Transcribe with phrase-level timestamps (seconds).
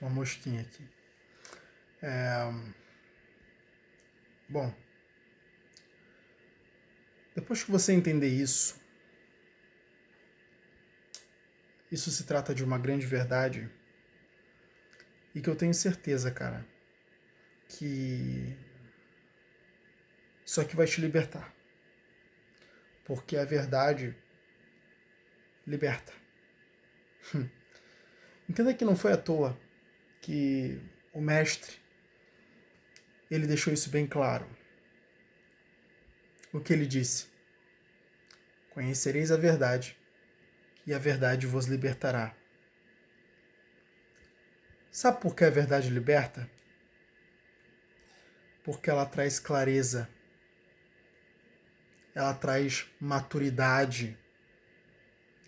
[0.00, 0.88] Uma mosquinha aqui.
[2.02, 2.36] É...
[4.48, 4.72] Bom,
[7.34, 8.80] depois que você entender isso,
[11.90, 13.70] isso se trata de uma grande verdade
[15.34, 16.66] e que eu tenho certeza, cara,
[17.68, 18.56] que
[20.44, 21.52] isso aqui vai te libertar.
[23.04, 24.16] Porque a verdade
[25.66, 26.12] liberta.
[28.48, 29.65] Entenda que não foi à toa
[30.26, 31.76] que o mestre
[33.30, 34.44] ele deixou isso bem claro.
[36.52, 37.28] O que ele disse?
[38.70, 39.96] Conhecereis a verdade,
[40.84, 42.34] e a verdade vos libertará.
[44.90, 46.50] Sabe por que a verdade liberta?
[48.64, 50.10] Porque ela traz clareza,
[52.16, 54.18] ela traz maturidade.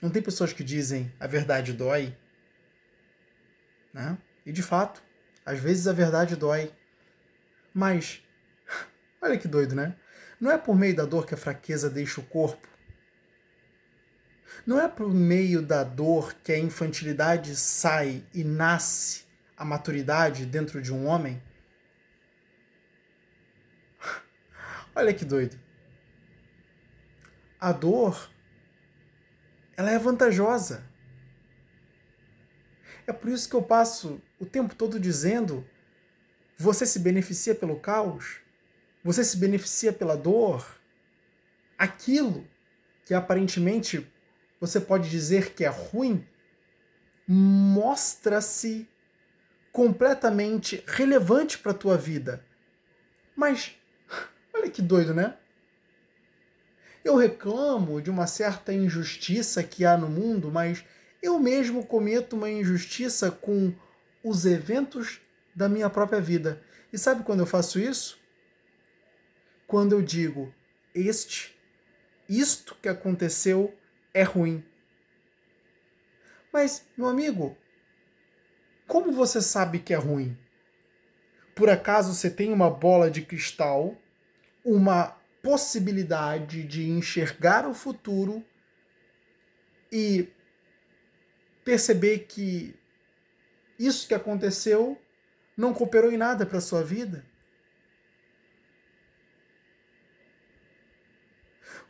[0.00, 2.16] Não tem pessoas que dizem a verdade dói?
[3.92, 4.16] Né?
[4.48, 5.02] E de fato,
[5.44, 6.72] às vezes a verdade dói.
[7.74, 8.22] Mas,
[9.20, 9.94] olha que doido, né?
[10.40, 12.66] Não é por meio da dor que a fraqueza deixa o corpo.
[14.66, 20.80] Não é por meio da dor que a infantilidade sai e nasce a maturidade dentro
[20.80, 21.42] de um homem?
[24.96, 25.60] Olha que doido.
[27.60, 28.30] A dor,
[29.76, 30.88] ela é vantajosa.
[33.06, 35.66] É por isso que eu passo o tempo todo dizendo:
[36.56, 38.40] você se beneficia pelo caos,
[39.02, 40.78] você se beneficia pela dor.
[41.78, 42.46] Aquilo
[43.04, 44.06] que aparentemente
[44.60, 46.26] você pode dizer que é ruim,
[47.26, 48.88] mostra-se
[49.70, 52.44] completamente relevante para a tua vida.
[53.36, 53.76] Mas
[54.52, 55.36] olha que doido, né?
[57.04, 60.84] Eu reclamo de uma certa injustiça que há no mundo, mas
[61.22, 63.72] eu mesmo cometo uma injustiça com
[64.22, 65.20] os eventos
[65.54, 66.62] da minha própria vida.
[66.92, 68.18] E sabe quando eu faço isso?
[69.66, 70.54] Quando eu digo,
[70.94, 71.56] este,
[72.28, 73.76] isto que aconteceu
[74.14, 74.64] é ruim.
[76.52, 77.56] Mas, meu amigo,
[78.86, 80.36] como você sabe que é ruim?
[81.54, 83.96] Por acaso você tem uma bola de cristal,
[84.64, 88.44] uma possibilidade de enxergar o futuro
[89.90, 90.28] e
[91.64, 92.74] perceber que
[93.78, 95.00] isso que aconteceu
[95.56, 97.24] não cooperou em nada para a sua vida?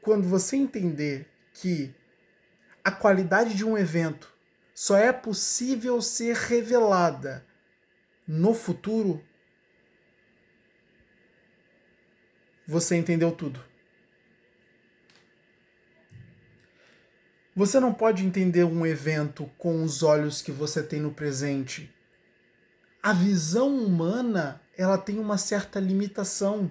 [0.00, 1.94] Quando você entender que
[2.82, 4.32] a qualidade de um evento
[4.74, 7.46] só é possível ser revelada
[8.26, 9.22] no futuro,
[12.66, 13.69] você entendeu tudo.
[17.60, 21.94] Você não pode entender um evento com os olhos que você tem no presente.
[23.02, 26.70] A visão humana, ela tem uma certa limitação.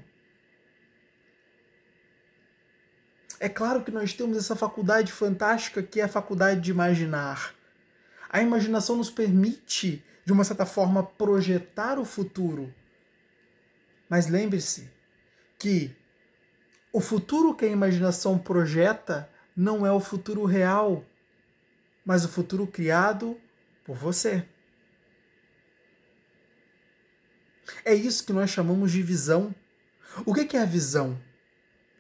[3.40, 7.54] É claro que nós temos essa faculdade fantástica que é a faculdade de imaginar.
[8.28, 12.74] A imaginação nos permite, de uma certa forma, projetar o futuro.
[14.10, 14.90] Mas lembre-se
[15.60, 15.96] que
[16.92, 19.30] o futuro que a imaginação projeta
[19.60, 21.04] não é o futuro real,
[22.06, 23.38] mas o futuro criado
[23.84, 24.46] por você.
[27.84, 29.54] É isso que nós chamamos de visão.
[30.26, 31.22] O que é a visão?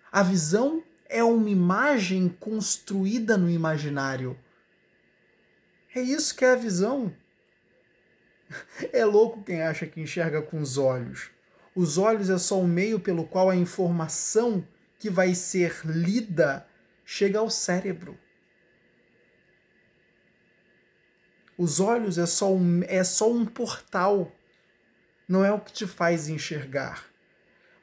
[0.09, 4.39] A visão é uma imagem construída no imaginário.
[5.93, 7.13] É isso que é a visão.
[8.93, 11.29] É louco quem acha que enxerga com os olhos.
[11.75, 14.65] Os olhos é só o meio pelo qual a informação
[14.97, 16.65] que vai ser lida
[17.11, 18.19] chega ao cérebro.
[21.57, 24.31] Os olhos é só um, é só um portal,
[25.27, 27.07] não é o que te faz enxergar.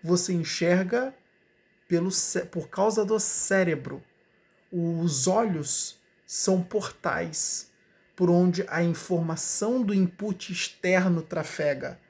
[0.00, 1.12] Você enxerga
[1.88, 2.08] pelo,
[2.52, 4.00] por causa do cérebro.
[4.70, 7.72] Os olhos são portais
[8.14, 12.00] por onde a informação do input externo trafega.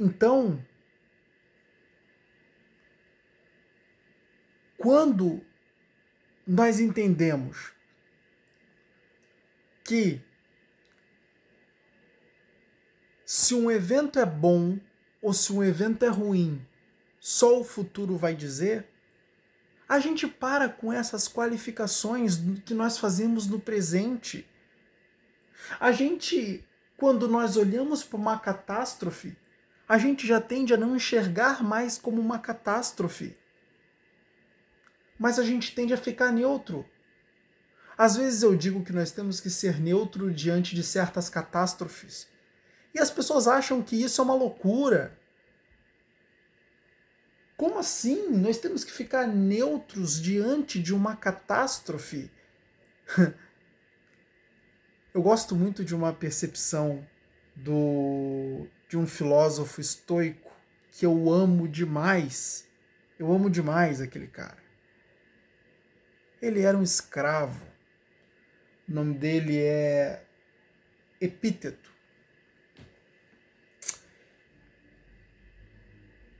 [0.00, 0.60] Então,
[4.82, 5.40] quando
[6.44, 7.72] nós entendemos
[9.84, 10.20] que
[13.24, 14.80] se um evento é bom
[15.22, 16.66] ou se um evento é ruim,
[17.20, 18.88] só o futuro vai dizer,
[19.88, 24.44] a gente para com essas qualificações que nós fazemos no presente.
[25.78, 26.64] A gente,
[26.96, 29.36] quando nós olhamos para uma catástrofe,
[29.88, 33.40] a gente já tende a não enxergar mais como uma catástrofe.
[35.22, 36.84] Mas a gente tende a ficar neutro.
[37.96, 42.26] Às vezes eu digo que nós temos que ser neutro diante de certas catástrofes.
[42.92, 45.16] E as pessoas acham que isso é uma loucura.
[47.56, 48.30] Como assim?
[48.30, 52.28] Nós temos que ficar neutros diante de uma catástrofe?
[55.14, 57.06] Eu gosto muito de uma percepção
[57.54, 60.50] do de um filósofo estoico
[60.90, 62.66] que eu amo demais.
[63.18, 64.61] Eu amo demais aquele cara.
[66.42, 67.64] Ele era um escravo.
[68.88, 70.26] O nome dele é
[71.20, 71.92] Epíteto.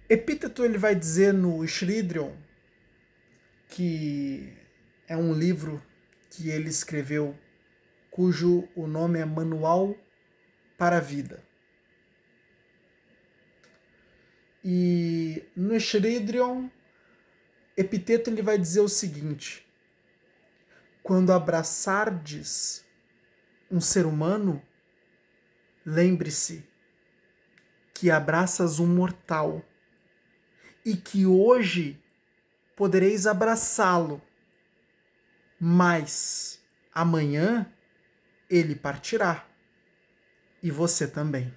[0.08, 2.36] Epíteto ele vai dizer no Shridrion,
[3.68, 4.52] que
[5.06, 5.80] é um livro
[6.28, 7.38] que ele escreveu,
[8.10, 9.96] cujo o nome é Manual
[10.76, 11.42] para a Vida.
[14.64, 16.68] E no Shridrion,
[17.76, 19.64] Epiteto ele vai dizer o seguinte:
[21.02, 22.84] quando abraçardes
[23.70, 24.62] um ser humano,
[25.84, 26.64] lembre-se
[27.92, 29.64] que abraças um mortal
[30.84, 32.00] e que hoje
[32.76, 34.20] podereis abraçá-lo,
[35.58, 36.62] mas
[36.92, 37.72] amanhã
[38.48, 39.46] ele partirá
[40.62, 41.52] e você também.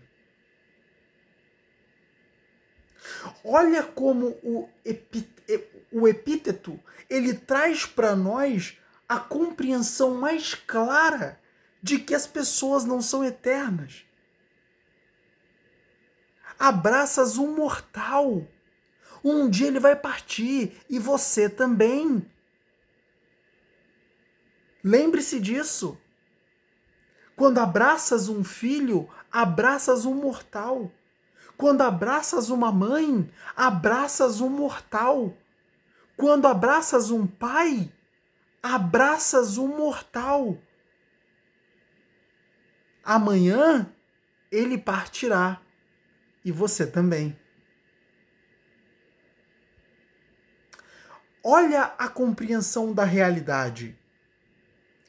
[3.43, 4.69] Olha como o,
[5.91, 8.77] o epíteto ele traz para nós
[9.07, 11.39] a compreensão mais clara
[11.81, 14.05] de que as pessoas não são eternas.
[16.57, 18.47] Abraças um mortal.
[19.23, 22.25] Um dia ele vai partir e você também.
[24.83, 25.97] Lembre-se disso.
[27.35, 30.91] Quando abraças um filho, abraças um mortal.
[31.57, 35.35] Quando abraças uma mãe, abraças um mortal.
[36.15, 37.91] Quando abraças um pai,
[38.73, 40.57] abraças um mortal.
[43.03, 43.93] Amanhã
[44.51, 45.61] ele partirá
[46.43, 47.37] e você também.
[51.43, 53.95] Olha a compreensão da realidade.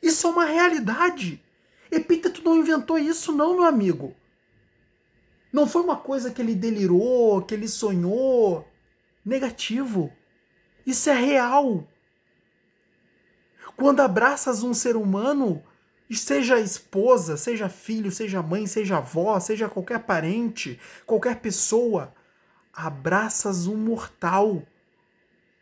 [0.03, 1.43] Isso é uma realidade.
[1.91, 4.15] Epíteto não inventou isso, não, meu amigo.
[5.51, 8.71] Não foi uma coisa que ele delirou, que ele sonhou.
[9.25, 10.13] Negativo.
[10.85, 11.89] Isso é real.
[13.77, 15.63] Quando abraças um ser humano,
[16.11, 22.15] seja esposa, seja filho, seja mãe, seja avó, seja qualquer parente, qualquer pessoa,
[22.73, 24.63] abraças um mortal.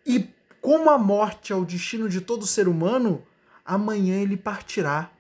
[0.07, 0.29] E
[0.61, 3.27] como a morte é o destino de todo ser humano,
[3.65, 5.11] amanhã ele partirá.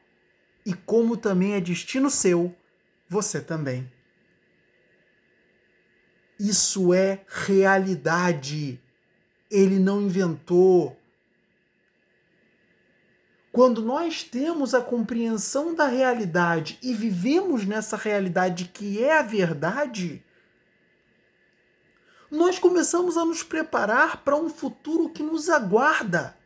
[0.64, 2.54] E como também é destino seu,
[3.08, 3.90] você também.
[6.38, 8.80] Isso é realidade.
[9.50, 10.98] Ele não inventou,
[13.54, 20.24] quando nós temos a compreensão da realidade e vivemos nessa realidade que é a verdade,
[22.28, 26.36] nós começamos a nos preparar para um futuro que nos aguarda.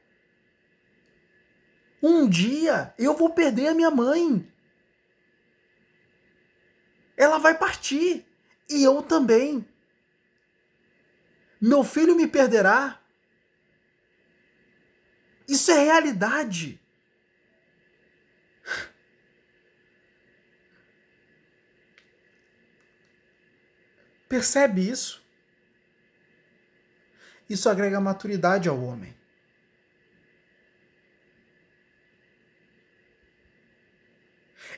[2.03, 4.47] Um dia eu vou perder a minha mãe.
[7.17, 8.27] Ela vai partir
[8.69, 9.67] e eu também.
[11.59, 13.01] Meu filho me perderá.
[15.49, 16.79] Isso é realidade.
[24.29, 25.25] Percebe isso?
[27.49, 29.17] Isso agrega maturidade ao homem.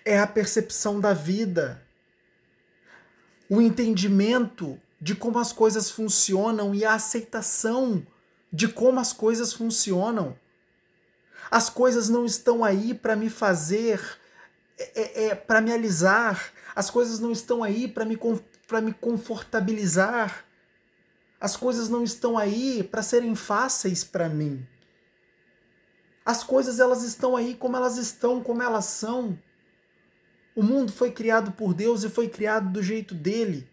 [0.04, 1.85] É a percepção da vida,
[3.49, 8.07] o entendimento de como as coisas funcionam e a aceitação
[8.52, 10.38] de como as coisas funcionam.
[11.50, 14.00] As coisas não estão aí para me fazer,
[14.78, 18.16] é, é, é para me alisar, as coisas não estão aí para me
[18.71, 20.45] para me confortabilizar.
[21.41, 24.65] As coisas não estão aí para serem fáceis para mim.
[26.25, 29.37] As coisas elas estão aí como elas estão, como elas são.
[30.55, 33.69] O mundo foi criado por Deus e foi criado do jeito dele.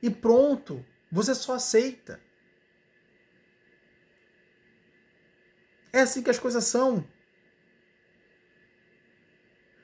[0.00, 2.20] E pronto, você só aceita.
[5.92, 7.04] É assim que as coisas são.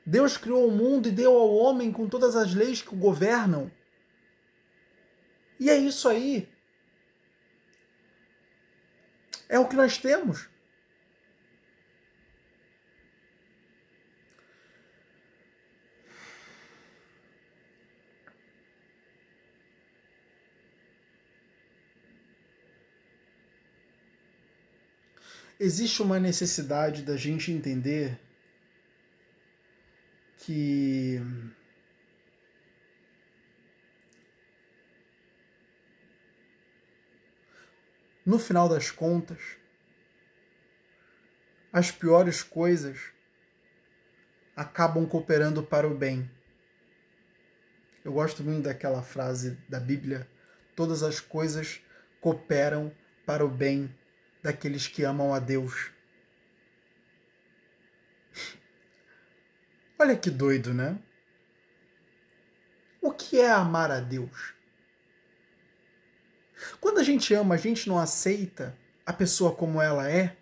[0.07, 3.71] Deus criou o mundo e deu ao homem com todas as leis que o governam.
[5.59, 6.49] E é isso aí.
[9.49, 10.49] É o que nós temos.
[25.59, 28.19] existe uma necessidade da gente entender
[30.45, 31.23] que
[38.27, 39.39] no final das contas,
[41.73, 42.99] as piores coisas
[44.55, 46.31] acabam cooperando para o bem.
[48.05, 50.29] Eu gosto muito daquela frase da Bíblia:
[50.77, 51.81] todas as coisas
[52.21, 53.93] cooperam para o bem
[54.43, 55.94] daqueles que amam a Deus.
[59.99, 60.99] Olha que doido, né?
[63.01, 64.55] O que é amar a Deus?
[66.81, 70.37] Quando a gente ama, a gente não aceita a pessoa como ela é.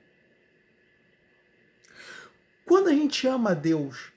[2.65, 4.13] Quando a gente ama a Deus,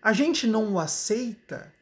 [0.00, 1.72] a gente não o aceita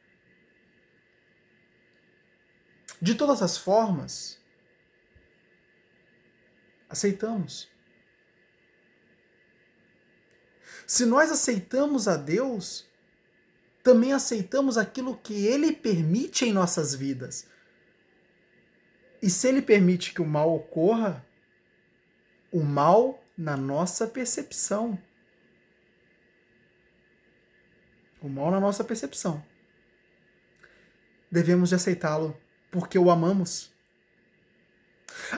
[3.01, 4.39] de todas as formas.
[6.89, 7.70] Aceitamos.
[10.91, 12.85] Se nós aceitamos a Deus,
[13.81, 17.47] também aceitamos aquilo que Ele permite em nossas vidas.
[19.23, 21.25] E se ele permite que o mal ocorra,
[22.51, 25.01] o mal na nossa percepção.
[28.21, 29.47] O mal na nossa percepção.
[31.31, 32.37] Devemos de aceitá-lo
[32.69, 33.73] porque o amamos.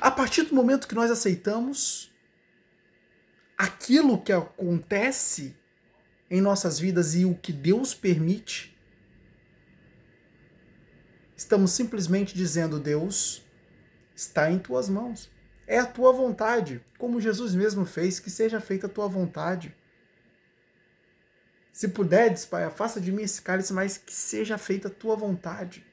[0.00, 2.10] A partir do momento que nós aceitamos
[3.56, 5.56] aquilo que acontece
[6.30, 8.76] em nossas vidas e o que Deus permite,
[11.36, 13.44] estamos simplesmente dizendo: Deus,
[14.14, 15.30] está em tuas mãos.
[15.66, 19.74] É a tua vontade, como Jesus mesmo fez, que seja feita a tua vontade.
[21.72, 25.84] Se puderes, Pai, afasta de mim esse cálice, mas que seja feita a tua vontade.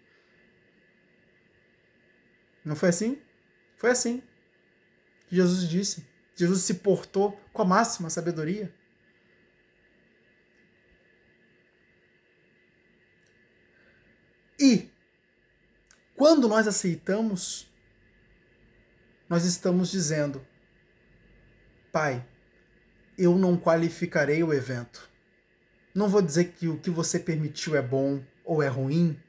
[2.64, 3.22] Não foi assim?
[3.78, 4.22] Foi assim.
[5.32, 6.06] Jesus disse.
[6.36, 8.74] Jesus se portou com a máxima sabedoria.
[14.58, 14.90] E
[16.16, 17.70] quando nós aceitamos
[19.28, 20.42] nós estamos dizendo:
[21.92, 22.26] Pai,
[23.18, 25.10] eu não qualificarei o evento.
[25.94, 29.22] Não vou dizer que o que você permitiu é bom ou é ruim,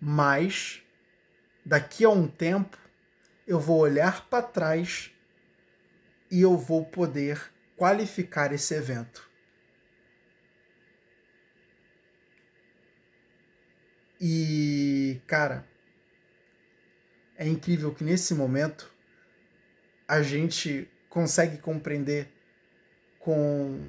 [0.00, 0.82] mas
[1.64, 2.76] daqui a um tempo
[3.46, 5.13] eu vou olhar para trás
[6.30, 9.28] e eu vou poder qualificar esse evento.
[14.20, 15.66] E, cara,
[17.36, 18.92] é incrível que nesse momento
[20.06, 22.32] a gente consegue compreender
[23.18, 23.86] com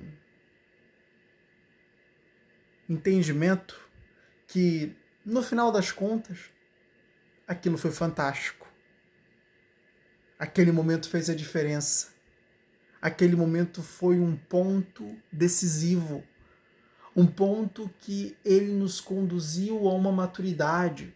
[2.89, 3.79] entendimento
[4.47, 6.51] que no final das contas
[7.47, 8.67] aquilo foi fantástico.
[10.37, 12.14] Aquele momento fez a diferença.
[13.05, 16.23] Aquele momento foi um ponto decisivo,
[17.15, 21.13] um ponto que ele nos conduziu a uma maturidade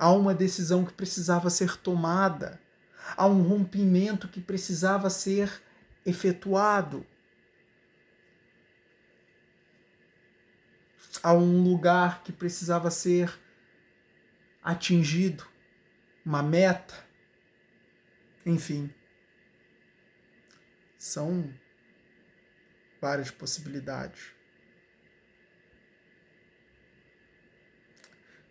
[0.00, 2.58] Há uma decisão que precisava ser tomada,
[3.14, 5.62] há um rompimento que precisava ser
[6.06, 7.06] efetuado.
[11.22, 13.30] Há um lugar que precisava ser
[14.64, 15.46] atingido,
[16.24, 16.94] uma meta.
[18.46, 18.90] Enfim,
[21.00, 21.50] são
[23.00, 24.34] várias possibilidades.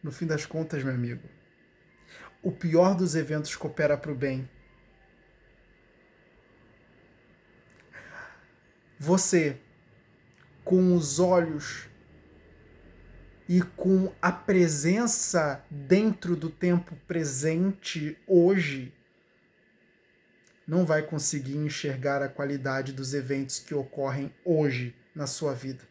[0.01, 1.29] No fim das contas, meu amigo,
[2.41, 4.49] o pior dos eventos coopera para o bem.
[8.97, 9.61] Você,
[10.63, 11.87] com os olhos
[13.47, 18.91] e com a presença dentro do tempo presente hoje,
[20.69, 25.83] não vai conseguir enxergar a qualidade dos eventos que ocorrem hoje na sua vida.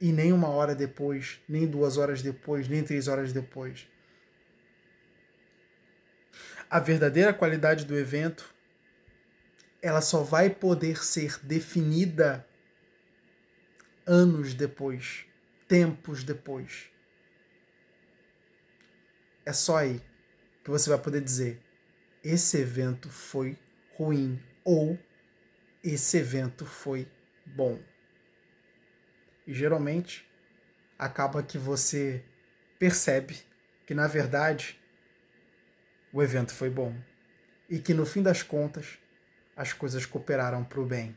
[0.00, 3.86] E nem uma hora depois, nem duas horas depois, nem três horas depois
[6.74, 8.52] a verdadeira qualidade do evento
[9.80, 12.44] ela só vai poder ser definida
[14.04, 15.24] anos depois,
[15.68, 16.90] tempos depois.
[19.46, 20.02] É só aí
[20.64, 21.60] que você vai poder dizer:
[22.24, 23.58] esse evento foi
[23.96, 24.98] ruim ou
[25.82, 27.06] esse evento foi
[27.44, 27.78] bom.
[29.46, 30.26] E geralmente
[30.98, 32.24] acaba que você
[32.78, 33.38] percebe
[33.86, 34.80] que na verdade
[36.12, 36.96] o evento foi bom
[37.68, 38.98] e que no fim das contas
[39.54, 41.14] as coisas cooperaram para o bem.